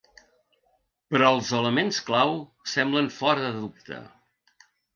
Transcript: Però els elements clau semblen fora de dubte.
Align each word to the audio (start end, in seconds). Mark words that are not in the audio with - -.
Però 1.13 1.27
els 1.35 1.51
elements 1.59 2.01
clau 2.09 2.33
semblen 2.73 3.13
fora 3.21 3.47
de 3.47 3.53
dubte. 3.61 4.03